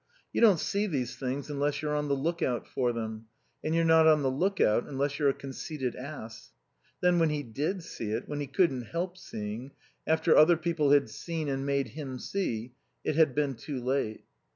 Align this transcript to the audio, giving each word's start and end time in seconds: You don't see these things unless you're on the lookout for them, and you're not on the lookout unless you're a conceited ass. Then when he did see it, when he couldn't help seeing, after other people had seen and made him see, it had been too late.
You 0.33 0.41
don't 0.41 0.59
see 0.59 0.87
these 0.87 1.15
things 1.15 1.47
unless 1.51 1.83
you're 1.83 1.93
on 1.95 2.07
the 2.07 2.15
lookout 2.15 2.67
for 2.67 2.91
them, 2.91 3.27
and 3.63 3.75
you're 3.75 3.85
not 3.85 4.07
on 4.07 4.23
the 4.23 4.31
lookout 4.31 4.87
unless 4.89 5.19
you're 5.19 5.29
a 5.29 5.33
conceited 5.35 5.95
ass. 5.95 6.53
Then 7.01 7.19
when 7.19 7.29
he 7.29 7.43
did 7.43 7.83
see 7.83 8.09
it, 8.09 8.27
when 8.27 8.39
he 8.39 8.47
couldn't 8.47 8.85
help 8.85 9.15
seeing, 9.15 9.73
after 10.07 10.35
other 10.35 10.57
people 10.57 10.89
had 10.89 11.07
seen 11.11 11.47
and 11.47 11.67
made 11.67 11.89
him 11.89 12.17
see, 12.17 12.73
it 13.03 13.15
had 13.15 13.35
been 13.35 13.53
too 13.53 13.79
late. 13.79 14.23